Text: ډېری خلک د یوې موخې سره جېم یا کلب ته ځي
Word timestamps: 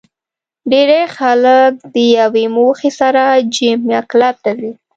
ډېری 0.71 1.01
خلک 1.17 1.73
د 1.93 1.95
یوې 2.17 2.45
موخې 2.55 2.91
سره 2.99 3.23
جېم 3.55 3.79
یا 3.95 4.01
کلب 4.11 4.35
ته 4.43 4.51
ځي 4.59 4.71